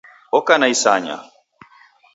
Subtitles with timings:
[0.37, 1.17] Oka na isanya.